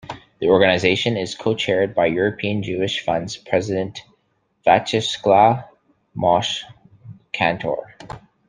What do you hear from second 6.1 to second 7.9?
Moshe Kantor.